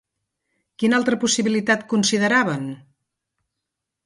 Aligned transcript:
Quina 0.83 0.97
altra 0.99 1.19
possibilitat 1.25 1.85
consideraven? 1.93 2.67